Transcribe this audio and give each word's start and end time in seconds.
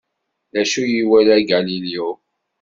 D 0.53 0.55
acu 0.61 0.79
ay 0.83 0.93
iwala 1.01 1.35
Galileo? 1.49 2.09